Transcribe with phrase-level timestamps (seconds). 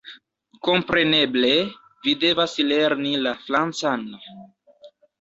[0.67, 1.51] Kompreneble,
[2.09, 4.13] vi devas lerni la francan!